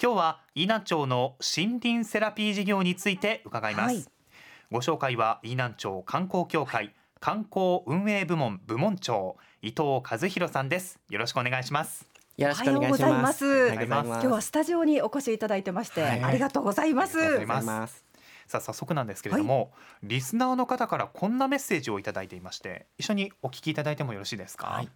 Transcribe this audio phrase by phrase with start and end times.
[0.00, 4.04] 今日は飯南町の森林セラピー事業について伺います、はい。
[4.70, 11.00] ご紹介は飯南町観光協会観光運営部門部門長伊藤和弘さんです。
[11.10, 12.06] よろしくお願いします。
[12.36, 13.44] よろしくお願いします。
[13.44, 16.22] 今日はスタジオにお越しいただいてまして、はい。
[16.22, 17.18] ありがとうございます。
[17.18, 18.04] ありがとうございおはようございます。
[18.46, 19.72] さあ早速なんですけれども、
[20.04, 24.88] リスナーの方からこんなメッセージをいただいていまして一緒にお聞きいただいてもよろしいですか、はい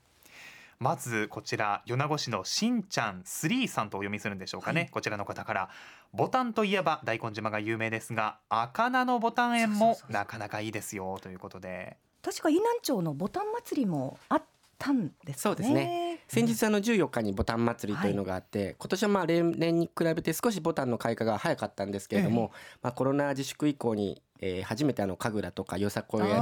[0.83, 5.69] まずこちら米子市のしんちゃん3さんとお読みするんでしょうかね、こちらの方から
[6.13, 14.43] ボタンといえば大根島が有名ですが赤菜のボタン園もなかなかいいですよということで確か飯南町のボタン祭りもあっ
[14.79, 15.35] たんですね。
[15.37, 16.19] そうですね。
[16.27, 26.33] 先日あの14日にボタン祭りというのがあって、今年はまあ例年に比べて少しボタンの開花が早かったんですけれども、まあコロナ自粛以降に、えー初めてあの神楽とかよさこをやる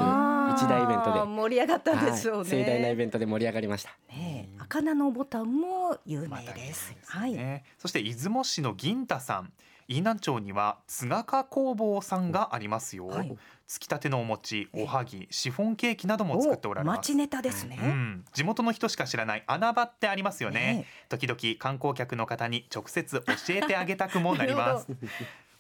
[0.55, 2.39] 一大イベントで盛り上がったんでしょうね。
[2.41, 3.91] はい盛大なイベントで盛り上がりました。
[4.09, 4.30] ねえ
[4.63, 6.95] 赤菜のボタンも有名またです。
[7.15, 7.33] 有名はい。
[7.33, 9.53] ねそして出雲市の銀太さん。
[9.89, 13.37] 飯南町には津賀工房さんがありますよ、はい。
[13.67, 16.99] つきたてのお餅おはぎシフォンケーキなども作っておられます。
[16.99, 17.77] 町ネタですね。
[17.83, 20.61] うん、地元の人しか知らない穴場ってありますよね。
[20.61, 20.87] ね。
[21.09, 24.87] 時々観光客の方に直接教えてあげたくもなります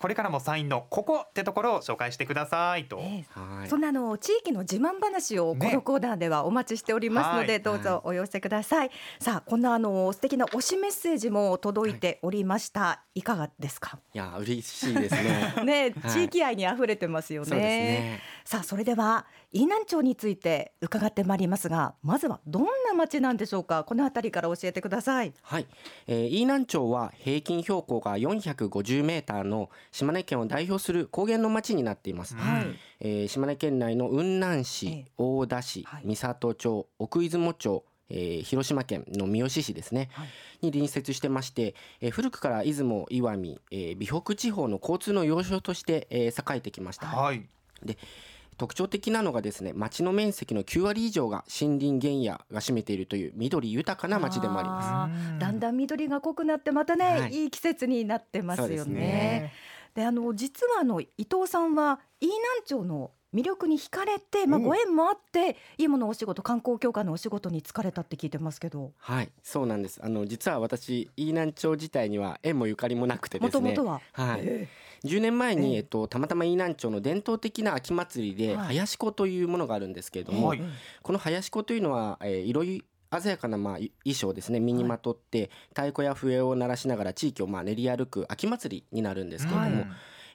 [0.00, 8.90] これからもサインのここってところを紹介してくださいと、ねえはいそんなあの地域の自慢話をこねのコーナーではお待ちしておりますので、はいどうぞお寄せください。
[9.20, 13.02] さあこんなあの素敵な推しメッセージも届いておりました。
[13.14, 13.98] い、かがですか？
[14.14, 15.54] いや嬉しいですね。
[15.64, 17.48] ね、はい地域愛に溢れてますよね。
[17.48, 18.20] そうですね。
[18.46, 23.82] さあそれでは飯南町について伺ってまいりますが、まずはどんな町なんでしょうか？
[23.82, 25.32] このあたりから教えてください。
[25.42, 25.66] はい、
[26.06, 32.34] えー、飯南町は平均標高が450メーターの島根県を代表する高原の町になっています。
[32.34, 32.66] うんはい。
[33.00, 40.28] えー島根県内の雲南え市え、大田市はい、三郷町、奥出雲町、えー広島県の三次市ですね、はい
[40.62, 47.08] に隣接してまして、えー古くから出雲、石見、えー美北地方の交通の要衝として、えー栄えてきました。
[47.08, 47.48] はい
[48.60, 55.40] 特徴的なのがですね、町の面積の9割以上が森林原野が占めているという緑豊かな町でもあります。
[55.40, 59.00] だんだん緑が濃くなってまたね、はいい、い季節になってますよね。
[59.00, 59.52] ね
[59.94, 70.00] であの実はあの伊藤さんは飯南町の魅力に惹かれて、まあ、おご縁もあって今のお仕事観光協会のお仕事に疲れたって聞いてますけどはい、そうなんです。
[70.04, 73.72] あの実は私、飯南町自体には縁もゆかりもなくてでもすね。
[73.72, 74.40] ともとは、はい。
[74.44, 74.68] え
[75.04, 75.76] 10年前に、ええ。
[75.78, 78.66] えっと、たまたま飯南町の伝統的な秋祭りで、はい。
[78.66, 80.62] 林子というものがあるんですけれども、はい。
[81.02, 82.84] この林子というのは、えー、色い
[83.18, 84.60] 鮮やかな、まあ、い衣装をですね。
[84.60, 89.88] 身にまとって、太鼓や笛を鳴らしながら地域を、まあ、練り歩く秋祭りになるんですけれども、はい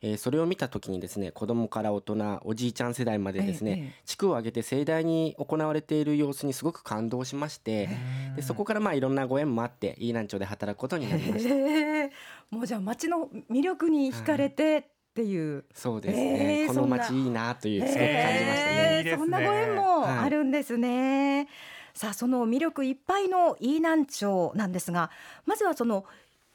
[0.05, 3.93] えーそれを見た時にですね子供から大人おじいちゃん世代までですね、ええええ。
[4.05, 7.89] 地区を挙げて盛大に行われている様子にすごく感動しまして、
[8.35, 11.55] でそこからまあいろんなご縁もあって飯南町で働くことになりました。
[11.55, 12.11] へえ
[12.51, 14.83] もうじゃあ町の魅力に惹かれてっ
[15.15, 18.89] ていう、そうですえね、えこの町いいなというすごく感じましたね。
[18.91, 19.17] へえいいですね。
[19.17, 21.47] そんなご縁もあるんですね。
[21.95, 25.09] さあその魅力いっぱいの飯南町なんですが
[25.45, 26.05] まずはその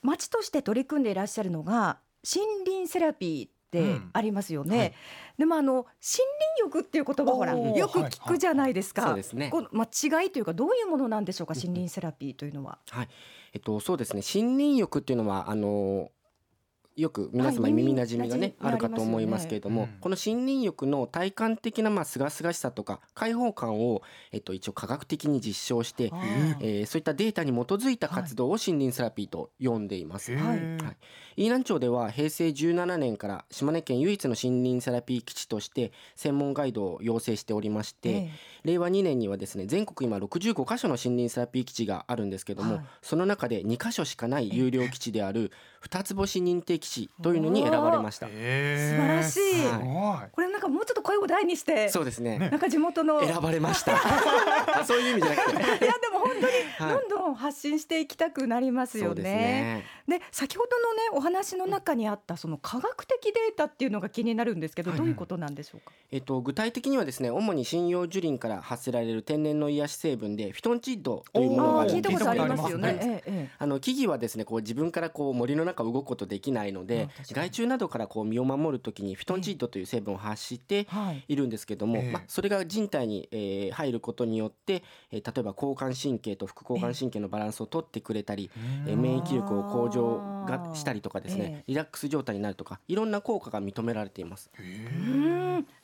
[0.02, 4.10] 町として取り組んでいらっしゃるのが森林セラピーってうん。
[4.12, 4.78] ありますよね。
[4.78, 4.94] はい。
[5.38, 5.94] でもあの森林
[6.60, 9.02] 浴っていう言葉ほらよく聞くじゃないですか。
[9.02, 9.48] そうですね。
[9.48, 11.54] このまあ違いというかどういうものなんでしょうか？
[11.54, 12.78] 森林セラピーというのは。
[12.90, 13.08] はい、
[13.52, 14.22] えっとそうですね。
[14.22, 16.10] 森林浴っていうのはあの
[17.00, 24.02] よく皆様はい耳なじみがね、あるかと思いますけれども、この森林浴の体感的なまあ清々しさとか開放感を、
[24.32, 26.12] えっと、一応科学的に実証して
[26.60, 30.36] えーそういったデータに基づいた活動を森林セラピーと呼んでいます。
[30.36, 30.58] はい。
[30.58, 30.96] はい。
[31.36, 38.30] 飯南町では平成17年から島根県唯一の森林セラピー基地として専門ガイドを養成しておりまして、え
[38.64, 42.84] 令和2年にはですね全国今65カ所の森林セラピー基地があるんですけども、はい。
[43.02, 46.89] その中で2カ所しかない有料基地である二つ星認定基地
[47.22, 48.26] というのに選ばれました。
[48.26, 49.54] 素晴らしい。
[49.54, 50.30] すごい。
[50.32, 52.38] これなんかもうちょっと声を大にしてそうですね。
[52.38, 53.96] なんか地元の選ばれました。
[53.96, 56.42] あ そういう意味じゃなくて、いやでも本当に
[56.78, 56.94] はい。
[56.94, 59.30] どんどん発信していきたくなりますよそうですね。
[60.06, 64.98] ねで先ほどのねお話の中にあったその科学的データっていうのが気になるんですけど、はい。
[64.98, 65.92] どういうことなんでしょうか？
[66.12, 73.50] えっと、具体的にはですね主に針葉樹林から発せられる天然の癒し成分でフィトンチッドというものがあああるんです聞いたことありますよね。
[73.58, 77.34] あの木々はですねこう自分からこう森の中を動くことできないのでうん確かに。
[77.34, 81.24] 害虫などからこう身を守るときにフィトンチッドという成分を発してはい。
[81.28, 82.10] いるんですけども、ええ。
[82.12, 88.50] まあ、それが人体に、えー入ることによって、えー例えば交感神経と副交感神経のバランスを取ってくれたり、
[88.86, 94.50] えー免疫力を向上がしたりとかですね、えリラックス状態になるとかいろんな効果が認められています。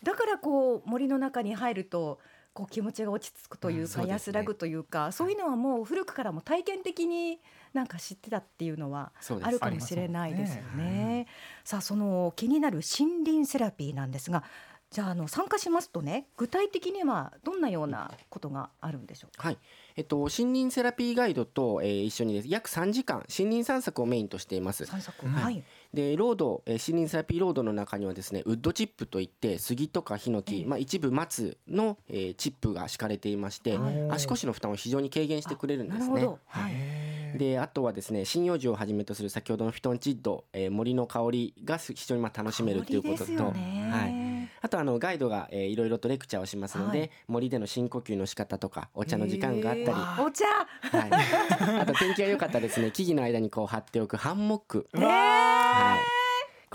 [0.02, 2.18] だからこう森の中に入ると
[2.56, 4.12] こう気持ちが落ち着くというか、うんそうですね。
[4.12, 7.38] 安らぐというかそういうのはもう古くからも体験的に
[7.74, 9.12] なんか知ってたっていうのは
[9.42, 10.84] あるかもしれないですよね。
[10.84, 11.26] ね。
[11.64, 14.42] さあその気になる森林セラピーなんですが
[14.88, 19.48] じゃああの参加しますとね具体的にはどんなようなことがあるんでしょうか？
[19.48, 19.58] はい、
[19.96, 22.48] えっと森林セラピーガイドと、えー一緒にです。
[22.48, 24.86] 約3時間森林散策をメインとしています。
[24.86, 25.62] 散策、うんはい、
[25.96, 34.10] でロード、えー森林セラピーロードの中にはですねウッドチップといって杉とかヒノキ、ええまあ、一部松の、えーチップが敷かれていまして、はい。
[34.10, 36.28] 足腰の負担を非常に軽減してくれるんですね。
[36.46, 37.38] はい。
[37.38, 47.10] であとはですね針葉樹をはじめとする先ほどのフィトンチッド、えー森の香りがす非常にまあ楽しめるということと、はい、あとあのガイドが、えーいろいろとレクチャーをしますので、はい。
[47.28, 50.44] 森での深呼吸の仕方とかお茶の時間があったり、お茶。
[50.82, 52.90] はい、あと天気が良かったらですね。
[52.90, 55.45] 木々の間にこう張っておくハンモック、うわーはい、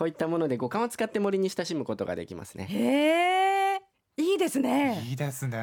[0.02, 2.66] こういったもので五感を使って森に親しむことができますね。
[2.72, 3.82] へえ、
[4.18, 5.00] いいですね。
[5.08, 5.60] いいですね。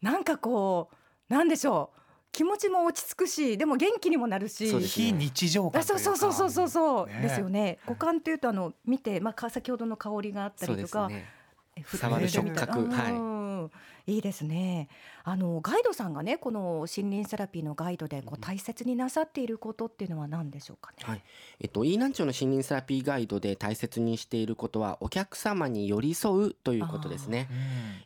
[0.00, 2.00] なんかこうなんでしょう。
[2.32, 4.64] 気持ちも落ち着くしでも元気にもなるし。
[4.64, 4.80] ね。
[4.80, 7.20] 非日常感そううそうそうそうそうそう、ね。
[7.22, 7.78] ですよね。
[7.86, 11.24] 五感というとあの見てまあか先ほどの香りがあったそうりとか、ね。
[11.86, 13.12] 触る触覚はい。
[13.12, 13.70] うん
[14.06, 14.88] いいですね。
[15.24, 21.22] あのガイドさんがねこの森林セラピーのガイドでこう大切になさっていることっていうのは何でしょうかね、はい、
[21.60, 27.48] えっと、飯南町の森林セラピーガイドで大切にしていることはお客様に寄り添うということですね。
[27.50, 27.56] うん。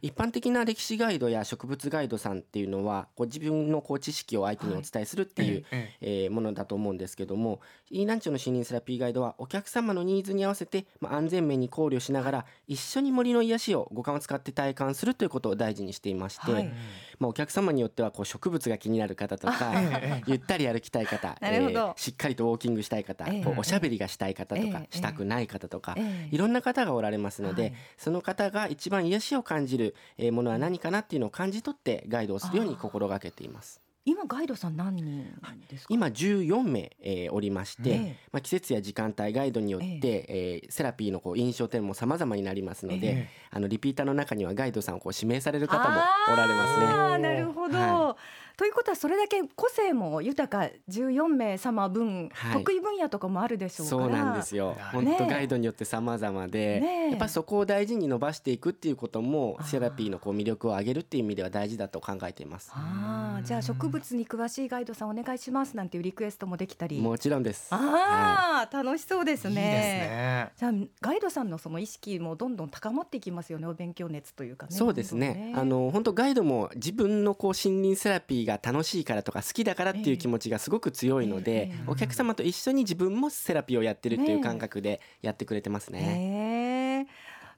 [0.03, 7.61] 一般的な歴史ガイドや植物ガイドさんっていうのはこう自分のこう知識を相手にお伝えするっていう、えええーものだと思うんですけども
[7.91, 16.73] 飯南町の森林セラピーガイドはお客様のニーズに合わせて、まあ、安全面に考慮しながら一緒に森の癒しを五感を使って体感するということを大事にしていまして、はい。
[17.19, 21.95] まあ、お客様によってはこう植物が気になる方とか ええゆったり歩きたい方、 なるほど。
[21.97, 23.45] しっかりとウォーキングしたい方、ええ。
[23.45, 24.97] こうおしゃべりがしたい方とか、ええ。
[24.97, 26.35] したくない方とか、ええ。
[26.35, 27.75] いろんな方がおられますので、はい。
[27.97, 33.86] その方が一番癒しを感じるえーものは何かなっていうのを感じ取ってガイドをするように心がけています。
[34.07, 35.25] 今ガイドさん何人
[35.69, 35.87] ですか？
[35.93, 38.17] 今14名、えーおりまして、ええ。
[38.33, 46.01] まあ、季節や時間帯ガイドによって、えーセラピーのこう印象点も様々になりますので、えあのリピーターの中にはガイドさんをこう指名される方も
[46.33, 46.87] おられますね。
[47.19, 48.17] なるほど、は
[48.57, 52.53] ということはそれだけ個性も豊か14名様分、はい。
[52.55, 54.03] 得意分野とかもあるでしょうから。
[54.03, 54.77] そうなんですよ。
[54.93, 57.11] 本ど当ガイドによって様々で、ねえ。
[57.11, 62.71] やっぱそこを大事に伸ばしていくっていうこともセラピーのこう魅力を上げるっていう意味では大事だと考えています。
[62.73, 66.99] あーじゃあ植物に詳しいガイドさんお願いしますなんていうリクエストもできたり。
[66.99, 67.69] もちろんです。
[67.73, 69.51] ああ、楽しそうですね。
[69.51, 70.51] いいですね。
[70.57, 73.67] じゃあガイドさんのその意識もどんどん高まっていきますよね。
[73.67, 74.75] お勉強熱というかね。
[74.75, 75.53] そうですね。
[75.55, 87.07] あの本当ガイドも自分のこう森林セラピーが楽しいからとか好きだからっていう気持ちがすごく強いので、お客様と一緒に自分もセラピーをやってるっていう感覚でやってくれてますね。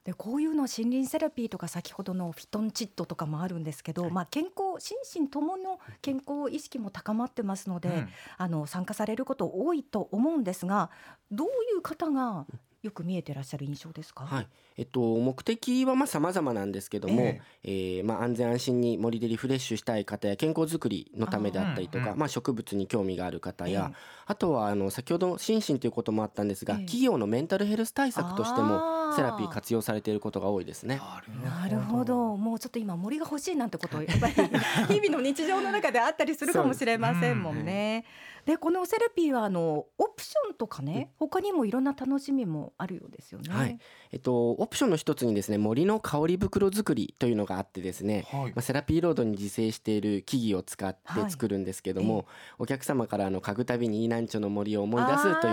[0.05, 8.09] でこういうの森林セラピーとか先ほどのフィトンチッドとかもあるんですけど、まあ健康心身ともの健康意識も高まってますので、うん。
[8.37, 10.89] あの参加されること多いと思うんですが
[11.31, 12.45] どういう方が
[12.81, 14.47] よく見えてらっしゃる印象ですか、はい、
[14.77, 17.69] えっと目的はまあ様々なんですけども、ええ。
[18.01, 23.95] ーまあ安全安心に森でリフレッシュしたい方や健康づくりのためであったりとか、まあ植物に興味がある方や、ええ。
[24.27, 26.79] あとはあの先ほど心身ということもあったんですが、ええ。
[26.81, 30.99] 企業のメンタルヘルス対策としてあもーセラピー活用されていることが多いですね。
[31.43, 32.37] なるほど。
[32.37, 34.33] もうちょっと今森が欲しいなんてことやっぱり
[34.99, 38.05] 日々の日常の中であったりするかもしれませんもんね。
[38.45, 43.53] でこのセラピーはあのオプションとかね他にもいろんな楽しみもあるようですよね。
[43.53, 43.77] はい。
[44.11, 48.41] えっと、オプションの一つにですね森の香り袋作りというのがあってですね、はい。
[48.47, 51.31] まあ、セラピーロードに自生している木々を使ってはい。
[51.31, 55.51] 作るんですけども、えお客様からあの嗅ぐたびに飯南町の森を思い出すということを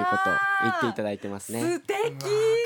[0.62, 1.60] 言っていただいてますね。
[1.60, 2.24] 素敵。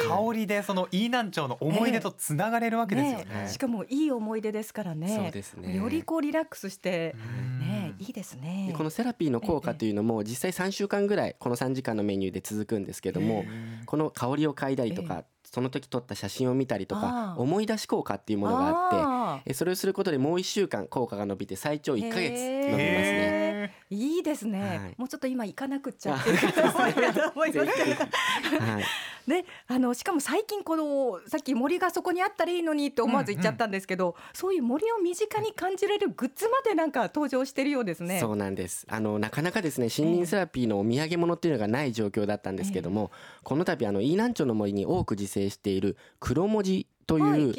[0.08, 3.24] 香りでその飯南町の思い出とつながれるわけですよね。
[3.42, 5.08] ねしかもいい思い出ですからね。
[5.08, 5.76] そうですね。
[5.76, 7.58] よりこうリラックスしてうん。
[7.60, 8.66] ねいいですね。
[8.68, 8.72] で。
[8.72, 13.44] このセラピーの効果というのも実際3週間ぐらいこの3時間のメニューで続くんですけども
[13.86, 23.50] この香りを嗅いだりとえかその時撮った写真を見たりとか思い出し効果っていうものがあってそれをすることでもう1週間効果が伸びて最長1ヶ月伸びますね。
[23.90, 24.94] いいですね、はい。
[24.96, 27.62] もうちょっと今行かなくっちゃっていう方もいると思いま。
[27.64, 28.84] はい、
[29.30, 38.20] ね、あのしかも最近このさっき森がそこにあったらいいのにって思わず言っちゃったんですけど、そういう森を身近に感じられるグッズまでなんか登場してるようですね。
[38.20, 38.86] そうなんです。
[38.88, 43.10] あのなかなかですね森林セラピーのお土産物っていうのがない状況だったんですけども、
[43.42, 47.52] この度あの飯南町の森に多く自生している黒文字という、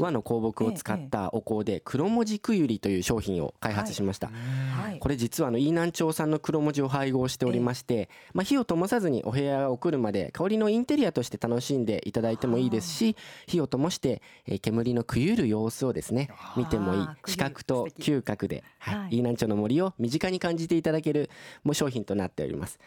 [0.00, 4.98] 和の香木を使ったお香で黒文字くゆりという商品を開発しました、はい。
[4.98, 13.16] これ実はあの飯南町産の黒文字を配合しておりまして、まあ、火を灯さずにお部屋が送るまで香りのインテリアとして楽しんでいただいてもいいですし
[13.46, 17.06] 火を灯して、えー煙のくゆる様子をですね見てもいい。
[17.26, 18.94] 視覚と嗅覚で、はい。
[18.96, 19.06] はい。
[19.10, 21.30] 飯南町の森を身近に感じていただける
[21.62, 22.80] もう商品となっております。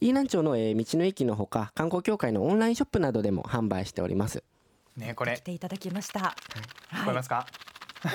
[0.00, 4.42] 飯南町の、えー道の駅のほか観光協会のオンラインショップなどでも販売しております。
[4.96, 6.34] ねこれ来ていただきました。
[6.90, 7.46] 聞こえますか、
[8.04, 8.14] お香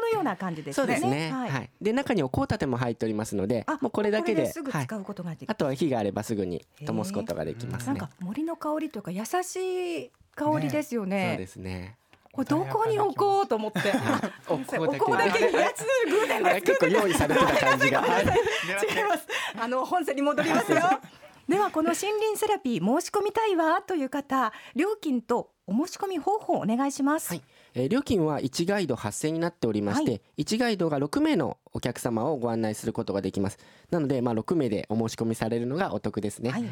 [0.00, 0.74] のような感じですね。
[0.74, 1.30] そうですね。
[1.30, 1.70] ははい。
[1.80, 4.52] で中にお香立ても入っておりますのであ、もうこれだけで、はい。
[4.52, 5.50] すぐ使うことができる。
[5.50, 7.98] あとは火があればすぐに灯すことができますね。
[7.98, 8.08] なん。
[8.08, 9.56] か森の香りというか優し
[10.06, 11.30] い香りですよね。
[11.32, 11.96] そうですね。
[12.32, 13.80] これどこに置こうと思って。
[14.48, 16.60] お 先生香だけにやつ偶然です。
[16.62, 18.00] 結構用意されてた感じが。
[18.02, 19.26] はい違います。
[19.60, 20.78] あの本線に戻りますよ。
[21.48, 27.28] ではこの森林セラピー申し込みたいわという方、料金とお申し込み方法お願いします。
[27.28, 27.42] はい。
[27.74, 33.58] えー料金は1ガイド8000円になっておりまして、は1ガイドが6名のお客様をご案内することができます。
[33.90, 36.64] なので、まあ、6名でお申し込みされるのがお得ですね、はい。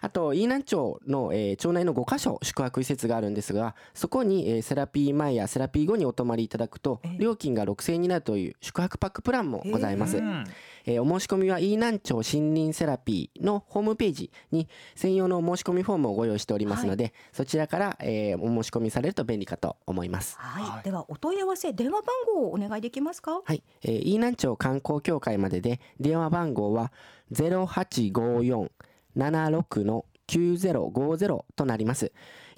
[0.00, 10.44] あと飯南町の、えー町内の5カ所宿泊施設があるんですがそこに、えーセラピー前やセラピー後にお泊まりいただくとえー料金が6000円になるという宿泊パックプランもございます、うん
[10.86, 20.36] えーお申し込みは飯南町森林セラピーのホームページに専用の申し込みフォームをご用意しておりますので、そちらから、えーお申し込みされると便利かと思います。
[20.38, 20.84] はい、はい。
[20.84, 23.40] ではお問い合わせ電話番号をお願いできますか？
[23.44, 26.92] はい、えー、飯南町観光協会までで電話番号は
[27.32, 32.12] 0854-76の9050となります。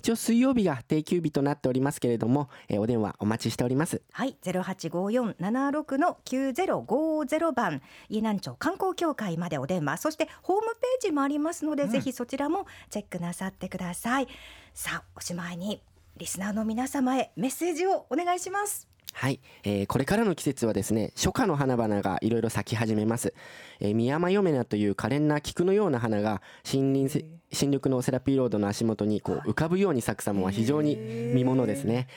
[0.06, 4.02] 一応水曜日が定休日となっておりますけれども、えーお電話お待ちしております。
[4.12, 14.28] はい、ゼロ八五四七六の九ゼロ五ゼロ番飯南町観光協会までお電話、そしてホームページもありますので、ぜひそちらもチェックなさってください。
[14.75, 15.82] さあ、おしまいに
[16.18, 18.96] リスナーの皆様へメッセージをお願いします。
[19.18, 23.32] はい、えーこれからの季節はですね初夏の花々がいろいろ咲き始めます、
[23.80, 32.08] えー、ミヤマヨメナという可憐な菊のような花が森林せ新緑のセラピーロードの足元にこう浮かぶように咲く様は非常に見ものですね。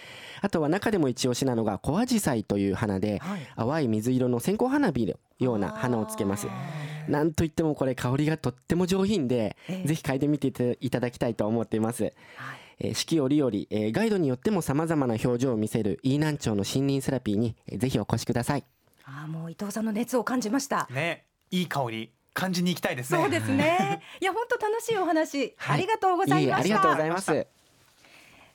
[0.42, 3.48] あとは中でも一押しなのがコアジサイという花ではい。
[3.56, 6.48] 淡い水色の線香花火のような花をつけます
[7.08, 12.14] なんといってもこれ香りがとっても上品で、ええぜひ嗅いでみていただきたいと思っていますはい、
[12.80, 18.64] えー四季折々、えーガイドによっても様々な表情を見せる飯南町の森林セラピーに、えーぜひお越しください。
[19.06, 20.88] あーもう伊藤さんの熱を感じました。
[20.92, 24.02] ねいい香り感じに行きたいですねそうですね。
[24.22, 26.58] いや本当楽しいお話、はいありがとうございました。
[26.58, 27.48] えありがとうございます。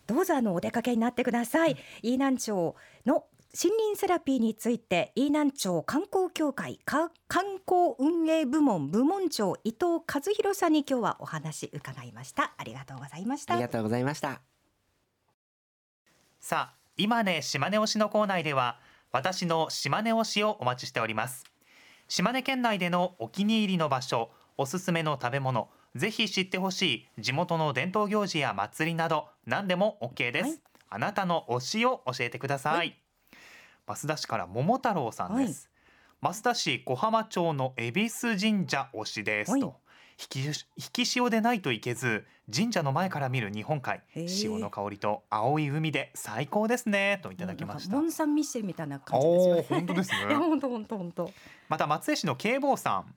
[0.06, 1.76] どうぞあのお出かけになってください。
[2.02, 3.24] 飯南町の
[3.56, 12.52] 森林セラピーについて飯南町観光協会か観光運営部門部門長伊藤和弘さんに今日はお話伺いました。
[12.56, 13.62] ありがとうございましたあり。
[13.62, 14.40] がとうございました。
[16.40, 18.80] さあ今ね島根推しのコーナーでは
[19.12, 21.44] 私の島根推しをお待ちしております
[22.08, 30.58] 島根県内でのお気に入りの場所おすすめの食べ物ぜひ知ってほしい地元の伝統行事や祭りなど何でも OK です、はい
[30.94, 32.96] あなたの推しを教えてください、
[33.86, 35.70] 増田市から桃太郎さんです、
[36.22, 39.60] 増田市小浜町の恵比寿神社推しですはい。
[39.60, 39.76] と
[40.16, 40.54] 引き引
[40.92, 42.24] き潮でないといけず
[42.54, 44.00] 神社の前から見る日本海。
[44.26, 47.18] 潮の香りと青い海で最高ですね。
[47.22, 47.96] といただきました。
[47.96, 49.66] モンサンミッシェルみたいな感じですよね。
[49.68, 50.34] 本当ですね。
[50.36, 51.30] 本当本当本当。
[51.68, 53.14] また松江市の慶坊さん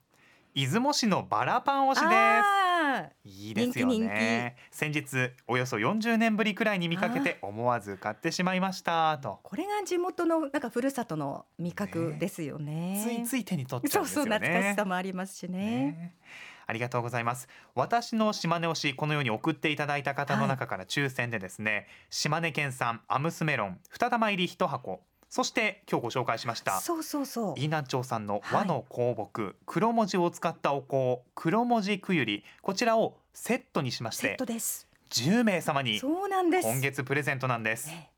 [0.57, 2.09] 出雲市のバラパン推しです。
[2.09, 5.05] あいいですよ人気ね先日
[5.47, 9.19] およそ40年ぶりくらいに見かけて思わず買ってしまいました。
[9.19, 9.39] と。
[9.43, 12.99] これが地元のなんかふるさとの味覚ですよね。
[13.05, 14.31] ついつい手に取っちゃそううんですよね。
[14.31, 15.59] そう懐かしさもありますしね。
[15.59, 16.15] ね
[16.65, 17.47] ありがとうございます。
[17.75, 27.53] 私の島根推しこのように送っていただいた方の中から抽選でですね、島根県産アムスメロン2玉入り1箱そして今日ご紹介しましたそうそうそう。
[27.55, 34.87] 飯南町産の和の香木、黒文字を使ったお香黒文字くゆりこちらをセットにしましセッてトです。
[35.09, 36.67] 10名様にそうなんです。
[36.67, 38.11] 今月プレゼントなんですね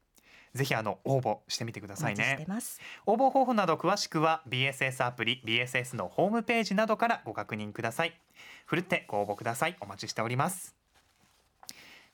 [0.53, 2.79] ぜひあの応募してみてくださいお待ちしてねます。
[3.05, 8.19] 応募方法など詳しくは BSS アプリ BSS のホームページなどからご確認ください
[8.65, 10.75] ふるってご応募くださいお待ちしております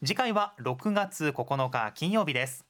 [0.04, 2.65] 次回は6月9日金曜日です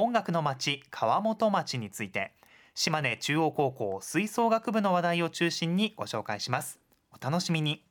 [0.00, 2.30] 音楽の街川本町について
[2.72, 6.78] 島根中央高校吹奏楽部の話題を中心にご紹介します。
[7.10, 7.87] お楽しみに。